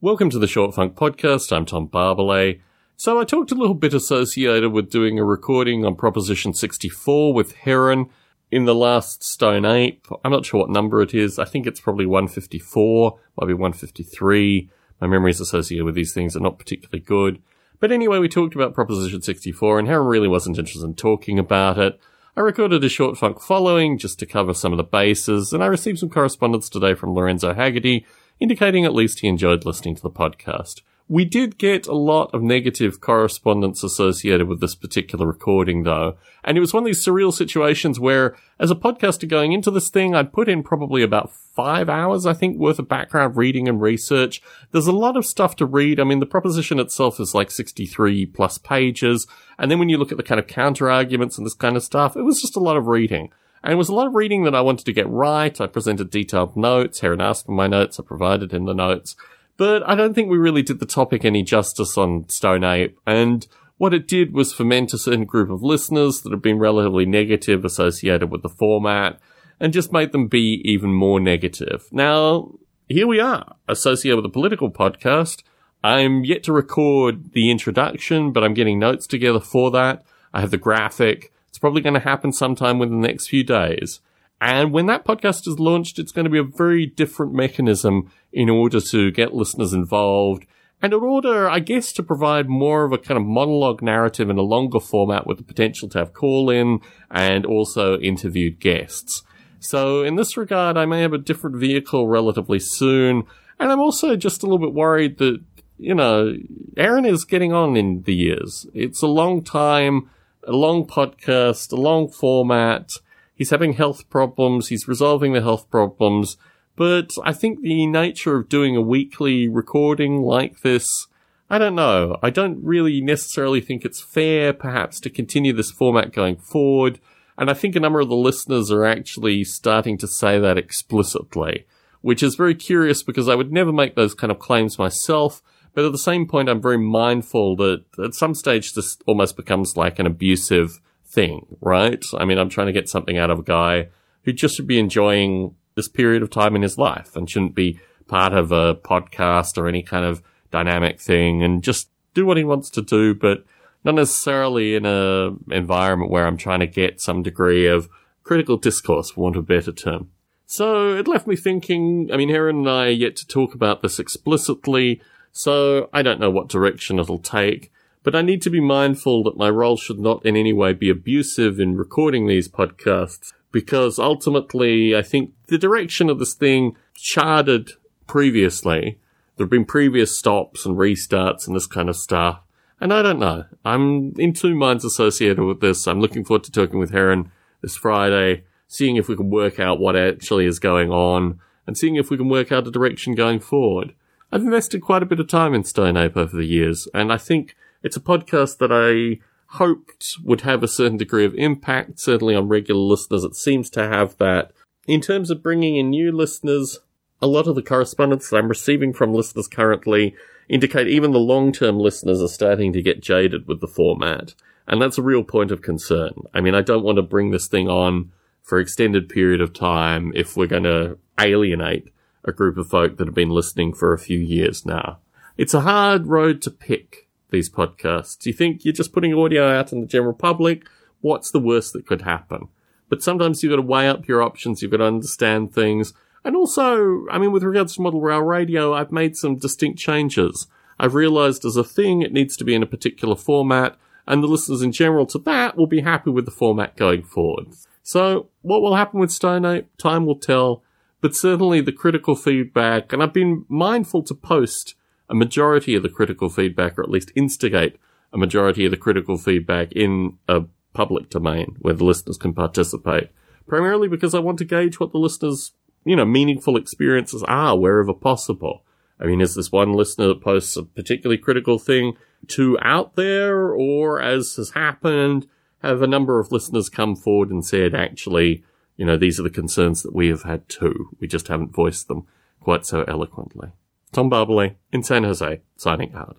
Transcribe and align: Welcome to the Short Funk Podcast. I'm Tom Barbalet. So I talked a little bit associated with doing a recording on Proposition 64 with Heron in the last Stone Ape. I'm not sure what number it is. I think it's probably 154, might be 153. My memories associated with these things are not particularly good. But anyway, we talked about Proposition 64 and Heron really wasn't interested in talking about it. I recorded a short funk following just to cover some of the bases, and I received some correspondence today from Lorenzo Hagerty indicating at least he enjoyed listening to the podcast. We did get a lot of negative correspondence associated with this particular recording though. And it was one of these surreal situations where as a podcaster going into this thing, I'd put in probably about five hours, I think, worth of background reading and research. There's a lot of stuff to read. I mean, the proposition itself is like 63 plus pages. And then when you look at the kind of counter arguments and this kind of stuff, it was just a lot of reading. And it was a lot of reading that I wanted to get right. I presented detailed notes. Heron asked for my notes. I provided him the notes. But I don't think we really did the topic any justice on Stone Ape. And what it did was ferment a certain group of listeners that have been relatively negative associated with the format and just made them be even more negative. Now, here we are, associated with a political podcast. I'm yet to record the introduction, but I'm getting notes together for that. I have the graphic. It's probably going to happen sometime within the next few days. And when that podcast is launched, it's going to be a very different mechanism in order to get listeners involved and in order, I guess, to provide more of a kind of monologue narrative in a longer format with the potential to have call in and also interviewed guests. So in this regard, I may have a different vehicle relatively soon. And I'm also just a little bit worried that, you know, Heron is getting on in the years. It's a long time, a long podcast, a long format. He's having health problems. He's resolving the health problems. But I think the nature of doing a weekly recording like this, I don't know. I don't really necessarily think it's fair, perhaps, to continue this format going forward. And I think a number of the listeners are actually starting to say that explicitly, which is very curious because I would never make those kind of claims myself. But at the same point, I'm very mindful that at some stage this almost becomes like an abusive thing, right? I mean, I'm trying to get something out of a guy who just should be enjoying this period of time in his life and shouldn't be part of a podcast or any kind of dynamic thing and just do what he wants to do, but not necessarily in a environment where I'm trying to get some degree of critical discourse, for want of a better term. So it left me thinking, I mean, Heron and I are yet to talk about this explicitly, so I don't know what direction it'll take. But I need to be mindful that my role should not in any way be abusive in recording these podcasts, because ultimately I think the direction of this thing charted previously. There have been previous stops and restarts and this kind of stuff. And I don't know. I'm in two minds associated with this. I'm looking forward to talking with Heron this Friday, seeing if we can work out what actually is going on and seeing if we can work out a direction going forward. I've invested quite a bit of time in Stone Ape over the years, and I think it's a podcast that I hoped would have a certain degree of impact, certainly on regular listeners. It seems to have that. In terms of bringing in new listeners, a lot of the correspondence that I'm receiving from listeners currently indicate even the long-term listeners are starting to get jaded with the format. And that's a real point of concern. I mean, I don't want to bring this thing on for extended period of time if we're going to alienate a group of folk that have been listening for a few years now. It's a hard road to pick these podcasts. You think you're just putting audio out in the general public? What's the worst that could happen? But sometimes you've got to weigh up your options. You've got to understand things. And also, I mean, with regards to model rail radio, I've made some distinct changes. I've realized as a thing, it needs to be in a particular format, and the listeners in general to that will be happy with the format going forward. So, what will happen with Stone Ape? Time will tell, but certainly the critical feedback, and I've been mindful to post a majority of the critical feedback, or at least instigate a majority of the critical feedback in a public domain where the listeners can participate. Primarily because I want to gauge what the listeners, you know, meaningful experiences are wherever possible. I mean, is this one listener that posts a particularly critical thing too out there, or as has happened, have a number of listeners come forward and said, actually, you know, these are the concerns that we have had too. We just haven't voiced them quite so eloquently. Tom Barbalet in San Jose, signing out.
Welcome 0.00 0.30
to 0.30 0.38
the 0.38 0.46
Short 0.46 0.76
Funk 0.76 0.94
Podcast. 0.94 1.50
I'm 1.50 1.66
Tom 1.66 1.88
Barbalet. 1.88 2.60
So 2.96 3.18
I 3.18 3.24
talked 3.24 3.50
a 3.50 3.56
little 3.56 3.74
bit 3.74 3.92
associated 3.92 4.70
with 4.70 4.92
doing 4.92 5.18
a 5.18 5.24
recording 5.24 5.84
on 5.84 5.96
Proposition 5.96 6.54
64 6.54 7.34
with 7.34 7.56
Heron 7.56 8.08
in 8.48 8.64
the 8.64 8.76
last 8.76 9.24
Stone 9.24 9.64
Ape. 9.64 10.06
I'm 10.24 10.30
not 10.30 10.46
sure 10.46 10.60
what 10.60 10.70
number 10.70 11.02
it 11.02 11.14
is. 11.14 11.40
I 11.40 11.46
think 11.46 11.66
it's 11.66 11.80
probably 11.80 12.06
154, 12.06 13.18
might 13.40 13.46
be 13.48 13.54
153. 13.54 14.70
My 15.00 15.08
memories 15.08 15.40
associated 15.40 15.84
with 15.84 15.96
these 15.96 16.14
things 16.14 16.36
are 16.36 16.40
not 16.40 16.60
particularly 16.60 17.00
good. 17.00 17.42
But 17.80 17.90
anyway, 17.90 18.20
we 18.20 18.28
talked 18.28 18.54
about 18.54 18.74
Proposition 18.74 19.20
64 19.20 19.80
and 19.80 19.88
Heron 19.88 20.06
really 20.06 20.28
wasn't 20.28 20.58
interested 20.58 20.84
in 20.84 20.94
talking 20.94 21.40
about 21.40 21.76
it. 21.76 21.98
I 22.36 22.42
recorded 22.42 22.84
a 22.84 22.88
short 22.88 23.18
funk 23.18 23.40
following 23.40 23.98
just 23.98 24.20
to 24.20 24.26
cover 24.26 24.54
some 24.54 24.72
of 24.72 24.76
the 24.76 24.84
bases, 24.84 25.52
and 25.52 25.60
I 25.60 25.66
received 25.66 25.98
some 25.98 26.08
correspondence 26.08 26.68
today 26.68 26.94
from 26.94 27.14
Lorenzo 27.14 27.52
Hagerty 27.52 28.04
indicating 28.40 28.84
at 28.84 28.94
least 28.94 29.20
he 29.20 29.28
enjoyed 29.28 29.64
listening 29.64 29.94
to 29.96 30.02
the 30.02 30.10
podcast. 30.10 30.82
We 31.10 31.24
did 31.24 31.56
get 31.56 31.86
a 31.86 31.96
lot 31.96 32.34
of 32.34 32.42
negative 32.42 33.00
correspondence 33.00 33.82
associated 33.82 34.46
with 34.46 34.60
this 34.60 34.74
particular 34.74 35.26
recording 35.26 35.84
though. 35.84 36.18
And 36.44 36.58
it 36.58 36.60
was 36.60 36.74
one 36.74 36.82
of 36.82 36.86
these 36.86 37.04
surreal 37.04 37.32
situations 37.32 37.98
where 37.98 38.36
as 38.60 38.70
a 38.70 38.74
podcaster 38.74 39.26
going 39.26 39.52
into 39.52 39.70
this 39.70 39.88
thing, 39.88 40.14
I'd 40.14 40.34
put 40.34 40.50
in 40.50 40.62
probably 40.62 41.02
about 41.02 41.32
five 41.32 41.88
hours, 41.88 42.26
I 42.26 42.34
think, 42.34 42.58
worth 42.58 42.78
of 42.78 42.90
background 42.90 43.38
reading 43.38 43.68
and 43.68 43.80
research. 43.80 44.42
There's 44.70 44.86
a 44.86 44.92
lot 44.92 45.16
of 45.16 45.24
stuff 45.24 45.56
to 45.56 45.66
read. 45.66 45.98
I 45.98 46.04
mean, 46.04 46.20
the 46.20 46.26
proposition 46.26 46.78
itself 46.78 47.18
is 47.18 47.34
like 47.34 47.50
63 47.50 48.26
plus 48.26 48.58
pages. 48.58 49.26
And 49.58 49.70
then 49.70 49.78
when 49.78 49.88
you 49.88 49.96
look 49.96 50.12
at 50.12 50.18
the 50.18 50.22
kind 50.22 50.38
of 50.38 50.46
counter 50.46 50.90
arguments 50.90 51.38
and 51.38 51.46
this 51.46 51.54
kind 51.54 51.76
of 51.76 51.82
stuff, 51.82 52.18
it 52.18 52.22
was 52.22 52.42
just 52.42 52.56
a 52.56 52.60
lot 52.60 52.76
of 52.76 52.86
reading. 52.86 53.32
And 53.62 53.72
it 53.72 53.76
was 53.76 53.88
a 53.88 53.94
lot 53.94 54.06
of 54.06 54.14
reading 54.14 54.44
that 54.44 54.54
I 54.54 54.60
wanted 54.60 54.86
to 54.86 54.92
get 54.92 55.08
right. 55.08 55.60
I 55.60 55.66
presented 55.66 56.10
detailed 56.10 56.56
notes. 56.56 57.00
Heron 57.00 57.20
asked 57.20 57.46
for 57.46 57.52
my 57.52 57.66
notes. 57.66 57.98
I 57.98 58.04
provided 58.04 58.52
him 58.52 58.64
the 58.66 58.74
notes. 58.74 59.16
But 59.56 59.86
I 59.88 59.96
don't 59.96 60.14
think 60.14 60.30
we 60.30 60.38
really 60.38 60.62
did 60.62 60.78
the 60.78 60.86
topic 60.86 61.24
any 61.24 61.42
justice 61.42 61.98
on 61.98 62.28
Stone 62.28 62.64
Ape. 62.64 62.98
And 63.06 63.46
what 63.76 63.94
it 63.94 64.06
did 64.06 64.32
was 64.32 64.52
ferment 64.52 64.92
a 64.92 64.98
certain 64.98 65.24
group 65.24 65.50
of 65.50 65.62
listeners 65.62 66.20
that 66.20 66.32
have 66.32 66.42
been 66.42 66.58
relatively 66.58 67.06
negative 67.06 67.64
associated 67.64 68.30
with 68.30 68.42
the 68.42 68.48
format 68.48 69.18
and 69.60 69.72
just 69.72 69.92
made 69.92 70.12
them 70.12 70.28
be 70.28 70.62
even 70.64 70.92
more 70.92 71.18
negative. 71.18 71.86
Now, 71.90 72.52
here 72.88 73.06
we 73.06 73.20
are, 73.20 73.56
associated 73.68 74.16
with 74.16 74.26
a 74.26 74.30
political 74.30 74.70
podcast. 74.70 75.42
I'm 75.82 76.24
yet 76.24 76.42
to 76.44 76.52
record 76.52 77.32
the 77.32 77.50
introduction, 77.50 78.32
but 78.32 78.42
I'm 78.42 78.54
getting 78.54 78.78
notes 78.78 79.06
together 79.06 79.40
for 79.40 79.70
that. 79.72 80.04
I 80.32 80.40
have 80.40 80.50
the 80.50 80.56
graphic. 80.56 81.32
It's 81.58 81.60
probably 81.60 81.82
going 81.82 81.94
to 81.94 82.00
happen 82.00 82.32
sometime 82.32 82.78
within 82.78 83.00
the 83.00 83.08
next 83.08 83.26
few 83.26 83.42
days. 83.42 83.98
And 84.40 84.72
when 84.72 84.86
that 84.86 85.04
podcast 85.04 85.48
is 85.48 85.58
launched, 85.58 85.98
it's 85.98 86.12
going 86.12 86.22
to 86.22 86.30
be 86.30 86.38
a 86.38 86.44
very 86.44 86.86
different 86.86 87.34
mechanism 87.34 88.12
in 88.32 88.48
order 88.48 88.80
to 88.80 89.10
get 89.10 89.34
listeners 89.34 89.72
involved 89.72 90.46
and 90.80 90.92
in 90.92 91.00
order, 91.00 91.50
I 91.50 91.58
guess, 91.58 91.92
to 91.94 92.04
provide 92.04 92.48
more 92.48 92.84
of 92.84 92.92
a 92.92 92.98
kind 92.98 93.18
of 93.18 93.26
monologue 93.26 93.82
narrative 93.82 94.30
in 94.30 94.38
a 94.38 94.42
longer 94.42 94.78
format 94.78 95.26
with 95.26 95.38
the 95.38 95.42
potential 95.42 95.88
to 95.88 95.98
have 95.98 96.14
call 96.14 96.48
in 96.48 96.78
and 97.10 97.44
also 97.44 97.98
interviewed 97.98 98.60
guests. 98.60 99.24
So 99.58 100.04
in 100.04 100.14
this 100.14 100.36
regard, 100.36 100.76
I 100.76 100.86
may 100.86 101.00
have 101.00 101.12
a 101.12 101.18
different 101.18 101.56
vehicle 101.56 102.06
relatively 102.06 102.60
soon. 102.60 103.24
And 103.58 103.72
I'm 103.72 103.80
also 103.80 104.14
just 104.14 104.44
a 104.44 104.46
little 104.46 104.64
bit 104.64 104.74
worried 104.74 105.18
that, 105.18 105.42
you 105.76 105.96
know, 105.96 106.36
Heron 106.76 107.04
is 107.04 107.24
getting 107.24 107.52
on 107.52 107.76
in 107.76 108.02
the 108.02 108.14
years. 108.14 108.64
It's 108.74 109.02
a 109.02 109.08
long 109.08 109.42
time, 109.42 110.08
a 110.48 110.56
long 110.56 110.86
podcast, 110.86 111.72
a 111.72 111.76
long 111.76 112.08
format. 112.08 112.92
He's 113.34 113.50
having 113.50 113.74
health 113.74 114.08
problems. 114.10 114.68
He's 114.68 114.88
resolving 114.88 115.32
the 115.32 115.42
health 115.42 115.70
problems. 115.70 116.36
But 116.74 117.10
I 117.24 117.32
think 117.32 117.60
the 117.60 117.86
nature 117.86 118.36
of 118.36 118.48
doing 118.48 118.76
a 118.76 118.80
weekly 118.80 119.48
recording 119.48 120.22
like 120.22 120.60
this, 120.60 121.06
I 121.50 121.58
don't 121.58 121.74
know. 121.74 122.18
I 122.22 122.30
don't 122.30 122.62
really 122.64 123.00
necessarily 123.00 123.60
think 123.60 123.84
it's 123.84 124.00
fair, 124.00 124.52
perhaps, 124.52 125.00
to 125.00 125.10
continue 125.10 125.52
this 125.52 125.70
format 125.70 126.12
going 126.12 126.36
forward. 126.36 127.00
And 127.36 127.50
I 127.50 127.54
think 127.54 127.76
a 127.76 127.80
number 127.80 128.00
of 128.00 128.08
the 128.08 128.16
listeners 128.16 128.70
are 128.70 128.84
actually 128.84 129.44
starting 129.44 129.98
to 129.98 130.08
say 130.08 130.38
that 130.38 130.58
explicitly, 130.58 131.66
which 132.00 132.22
is 132.22 132.34
very 132.34 132.54
curious 132.54 133.02
because 133.02 133.28
I 133.28 133.34
would 133.34 133.52
never 133.52 133.72
make 133.72 133.94
those 133.94 134.14
kind 134.14 134.30
of 134.30 134.38
claims 134.38 134.78
myself. 134.78 135.42
But 135.74 135.84
at 135.84 135.92
the 135.92 135.98
same 135.98 136.26
point, 136.26 136.48
I'm 136.48 136.62
very 136.62 136.78
mindful 136.78 137.56
that 137.56 137.84
at 138.02 138.14
some 138.14 138.34
stage 138.34 138.74
this 138.74 138.98
almost 139.06 139.36
becomes 139.36 139.76
like 139.76 139.98
an 139.98 140.06
abusive 140.06 140.80
thing, 141.06 141.56
right? 141.60 142.04
I 142.18 142.24
mean, 142.24 142.38
I'm 142.38 142.48
trying 142.48 142.66
to 142.66 142.72
get 142.72 142.88
something 142.88 143.16
out 143.16 143.30
of 143.30 143.40
a 143.40 143.44
guy 143.44 143.88
who 144.22 144.32
just 144.32 144.56
should 144.56 144.66
be 144.66 144.78
enjoying 144.78 145.54
this 145.74 145.88
period 145.88 146.22
of 146.22 146.30
time 146.30 146.56
in 146.56 146.62
his 146.62 146.76
life 146.76 147.16
and 147.16 147.30
shouldn't 147.30 147.54
be 147.54 147.80
part 148.08 148.32
of 148.32 148.50
a 148.50 148.74
podcast 148.74 149.56
or 149.56 149.68
any 149.68 149.82
kind 149.82 150.04
of 150.04 150.22
dynamic 150.50 151.00
thing 151.00 151.42
and 151.42 151.62
just 151.62 151.88
do 152.14 152.26
what 152.26 152.36
he 152.36 152.44
wants 152.44 152.70
to 152.70 152.82
do, 152.82 153.14
but 153.14 153.44
not 153.84 153.94
necessarily 153.94 154.74
in 154.74 154.84
a 154.84 155.30
environment 155.50 156.10
where 156.10 156.26
I'm 156.26 156.36
trying 156.36 156.60
to 156.60 156.66
get 156.66 157.00
some 157.00 157.22
degree 157.22 157.66
of 157.66 157.88
critical 158.24 158.56
discourse, 158.56 159.10
for 159.10 159.20
want 159.22 159.36
of 159.36 159.44
a 159.44 159.46
better 159.46 159.72
term. 159.72 160.10
So 160.46 160.96
it 160.96 161.06
left 161.06 161.26
me 161.26 161.36
thinking, 161.36 162.10
I 162.12 162.16
mean, 162.16 162.30
Heron 162.30 162.58
and 162.58 162.70
I 162.70 162.86
are 162.86 162.90
yet 162.90 163.16
to 163.16 163.26
talk 163.26 163.54
about 163.54 163.82
this 163.82 163.98
explicitly, 163.98 165.00
so 165.32 165.88
I 165.92 166.02
don't 166.02 166.20
know 166.20 166.30
what 166.30 166.48
direction 166.48 166.98
it'll 166.98 167.18
take. 167.18 167.72
But 168.02 168.14
I 168.14 168.22
need 168.22 168.42
to 168.42 168.50
be 168.50 168.60
mindful 168.60 169.22
that 169.24 169.36
my 169.36 169.50
role 169.50 169.76
should 169.76 169.98
not 169.98 170.24
in 170.24 170.36
any 170.36 170.52
way 170.52 170.72
be 170.72 170.88
abusive 170.88 171.60
in 171.60 171.76
recording 171.76 172.26
these 172.26 172.48
podcasts, 172.48 173.32
because 173.52 173.98
ultimately 173.98 174.96
I 174.96 175.02
think 175.02 175.32
the 175.48 175.58
direction 175.58 176.08
of 176.08 176.18
this 176.18 176.34
thing 176.34 176.76
charted 176.94 177.72
previously. 178.06 178.98
There 179.36 179.44
have 179.44 179.50
been 179.50 179.64
previous 179.64 180.18
stops 180.18 180.66
and 180.66 180.76
restarts 180.76 181.46
and 181.46 181.54
this 181.54 181.66
kind 181.66 181.88
of 181.88 181.96
stuff. 181.96 182.40
And 182.80 182.92
I 182.92 183.02
don't 183.02 183.18
know. 183.18 183.44
I'm 183.64 184.14
in 184.18 184.32
two 184.32 184.54
minds 184.54 184.84
associated 184.84 185.42
with 185.42 185.60
this. 185.60 185.86
I'm 185.86 186.00
looking 186.00 186.24
forward 186.24 186.44
to 186.44 186.52
talking 186.52 186.78
with 186.78 186.92
Heron 186.92 187.30
this 187.60 187.76
Friday, 187.76 188.44
seeing 188.68 188.96
if 188.96 189.08
we 189.08 189.16
can 189.16 189.30
work 189.30 189.58
out 189.58 189.80
what 189.80 189.96
actually 189.96 190.46
is 190.46 190.58
going 190.58 190.90
on 190.90 191.40
and 191.66 191.76
seeing 191.76 191.96
if 191.96 192.10
we 192.10 192.16
can 192.16 192.28
work 192.28 192.50
out 192.50 192.66
a 192.66 192.70
direction 192.70 193.14
going 193.14 193.40
forward. 193.40 193.94
I've 194.30 194.42
invested 194.42 194.82
quite 194.82 195.02
a 195.02 195.06
bit 195.06 195.20
of 195.20 195.28
time 195.28 195.54
in 195.54 195.64
Stone 195.64 195.96
Ape 195.96 196.16
over 196.16 196.36
the 196.36 196.44
years, 196.44 196.86
and 196.92 197.10
I 197.10 197.16
think 197.16 197.56
it's 197.82 197.96
a 197.96 198.00
podcast 198.00 198.58
that 198.58 198.70
I 198.70 199.24
hoped 199.52 200.18
would 200.22 200.42
have 200.42 200.62
a 200.62 200.68
certain 200.68 200.98
degree 200.98 201.24
of 201.24 201.34
impact, 201.34 201.98
certainly 201.98 202.34
on 202.34 202.48
regular 202.48 202.80
listeners. 202.80 203.24
It 203.24 203.34
seems 203.34 203.70
to 203.70 203.88
have 203.88 204.18
that. 204.18 204.52
In 204.86 205.00
terms 205.00 205.30
of 205.30 205.42
bringing 205.42 205.76
in 205.76 205.90
new 205.90 206.12
listeners, 206.12 206.80
a 207.22 207.26
lot 207.26 207.46
of 207.46 207.54
the 207.54 207.62
correspondence 207.62 208.28
that 208.28 208.36
I'm 208.36 208.48
receiving 208.48 208.92
from 208.92 209.14
listeners 209.14 209.48
currently 209.48 210.14
indicate 210.48 210.88
even 210.88 211.12
the 211.12 211.18
long-term 211.18 211.78
listeners 211.78 212.20
are 212.20 212.28
starting 212.28 212.72
to 212.74 212.82
get 212.82 213.02
jaded 213.02 213.48
with 213.48 213.60
the 213.60 213.66
format. 213.66 214.34
And 214.66 214.82
that's 214.82 214.98
a 214.98 215.02
real 215.02 215.24
point 215.24 215.50
of 215.50 215.62
concern. 215.62 216.12
I 216.34 216.42
mean, 216.42 216.54
I 216.54 216.60
don't 216.60 216.84
want 216.84 216.96
to 216.96 217.02
bring 217.02 217.30
this 217.30 217.48
thing 217.48 217.68
on 217.68 218.12
for 218.42 218.58
extended 218.58 219.08
period 219.08 219.40
of 219.40 219.54
time 219.54 220.12
if 220.14 220.36
we're 220.36 220.46
going 220.46 220.64
to 220.64 220.98
alienate 221.18 221.88
a 222.24 222.32
group 222.32 222.56
of 222.56 222.68
folk 222.68 222.96
that 222.96 223.06
have 223.06 223.14
been 223.14 223.30
listening 223.30 223.72
for 223.72 223.92
a 223.92 223.98
few 223.98 224.18
years 224.18 224.66
now. 224.66 224.98
It's 225.36 225.54
a 225.54 225.60
hard 225.60 226.06
road 226.06 226.42
to 226.42 226.50
pick 226.50 227.08
these 227.30 227.50
podcasts. 227.50 228.24
You 228.26 228.32
think 228.32 228.64
you're 228.64 228.74
just 228.74 228.92
putting 228.92 229.14
audio 229.14 229.48
out 229.48 229.72
in 229.72 229.80
the 229.80 229.86
general 229.86 230.14
public? 230.14 230.66
What's 231.00 231.30
the 231.30 231.38
worst 231.38 231.72
that 231.74 231.86
could 231.86 232.02
happen? 232.02 232.48
But 232.88 233.02
sometimes 233.02 233.42
you've 233.42 233.50
got 233.50 233.56
to 233.56 233.62
weigh 233.62 233.88
up 233.88 234.08
your 234.08 234.22
options. 234.22 234.62
You've 234.62 234.70
got 234.70 234.78
to 234.78 234.84
understand 234.84 235.54
things. 235.54 235.92
And 236.24 236.34
also, 236.34 237.06
I 237.10 237.18
mean, 237.18 237.32
with 237.32 237.42
regards 237.42 237.76
to 237.76 237.82
model 237.82 238.00
rail 238.00 238.22
radio, 238.22 238.74
I've 238.74 238.92
made 238.92 239.16
some 239.16 239.36
distinct 239.36 239.78
changes. 239.78 240.46
I've 240.78 240.94
realized 240.94 241.44
as 241.44 241.56
a 241.56 241.64
thing, 241.64 242.02
it 242.02 242.12
needs 242.12 242.36
to 242.36 242.44
be 242.44 242.54
in 242.54 242.62
a 242.62 242.66
particular 242.66 243.16
format, 243.16 243.76
and 244.06 244.22
the 244.22 244.28
listeners 244.28 244.62
in 244.62 244.72
general 244.72 245.06
to 245.06 245.18
that 245.20 245.56
will 245.56 245.66
be 245.66 245.80
happy 245.80 246.10
with 246.10 246.24
the 246.24 246.30
format 246.30 246.76
going 246.76 247.02
forward. 247.02 247.48
So, 247.82 248.28
what 248.42 248.62
will 248.62 248.76
happen 248.76 249.00
with 249.00 249.10
Stone 249.10 249.44
Ape? 249.44 249.68
Time 249.76 250.06
will 250.06 250.18
tell, 250.18 250.62
but 251.00 251.14
certainly 251.14 251.60
the 251.60 251.72
critical 251.72 252.16
feedback, 252.16 252.92
and 252.92 253.02
I've 253.02 253.12
been 253.12 253.44
mindful 253.48 254.02
to 254.04 254.14
post 254.14 254.74
a 255.08 255.14
majority 255.14 255.74
of 255.74 255.82
the 255.82 255.88
critical 255.88 256.28
feedback, 256.28 256.78
or 256.78 256.82
at 256.82 256.90
least 256.90 257.12
instigate 257.14 257.76
a 258.12 258.18
majority 258.18 258.64
of 258.64 258.70
the 258.70 258.76
critical 258.76 259.16
feedback 259.16 259.72
in 259.72 260.18
a 260.28 260.44
public 260.72 261.10
domain 261.10 261.56
where 261.60 261.74
the 261.74 261.84
listeners 261.84 262.18
can 262.18 262.32
participate. 262.32 263.10
Primarily 263.46 263.88
because 263.88 264.14
I 264.14 264.18
want 264.18 264.38
to 264.38 264.44
gauge 264.44 264.78
what 264.78 264.92
the 264.92 264.98
listeners, 264.98 265.52
you 265.84 265.96
know, 265.96 266.04
meaningful 266.04 266.56
experiences 266.56 267.22
are 267.24 267.56
wherever 267.56 267.94
possible. 267.94 268.64
I 269.00 269.06
mean, 269.06 269.20
is 269.20 269.34
this 269.34 269.52
one 269.52 269.72
listener 269.72 270.08
that 270.08 270.20
posts 270.20 270.56
a 270.56 270.64
particularly 270.64 271.18
critical 271.18 271.58
thing 271.58 271.96
too 272.26 272.58
out 272.60 272.96
there, 272.96 273.52
or 273.52 274.00
as 274.00 274.34
has 274.36 274.50
happened, 274.50 275.26
have 275.62 275.82
a 275.82 275.86
number 275.86 276.18
of 276.18 276.32
listeners 276.32 276.68
come 276.68 276.96
forward 276.96 277.30
and 277.30 277.44
said, 277.44 277.74
actually, 277.74 278.44
you 278.78 278.86
know, 278.86 278.96
these 278.96 279.20
are 279.20 279.24
the 279.24 279.30
concerns 279.30 279.82
that 279.82 279.94
we 279.94 280.08
have 280.08 280.22
had 280.22 280.48
too. 280.48 280.90
We 281.00 281.08
just 281.08 281.28
haven't 281.28 281.52
voiced 281.52 281.88
them 281.88 282.06
quite 282.40 282.64
so 282.64 282.84
eloquently. 282.84 283.50
Tom 283.92 284.08
Barbalet 284.08 284.54
in 284.72 284.82
San 284.82 285.04
Jose, 285.04 285.42
signing 285.56 285.92
out. 285.94 286.18